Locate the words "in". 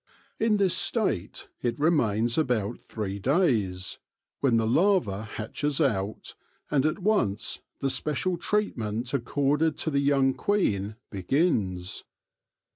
0.39-0.57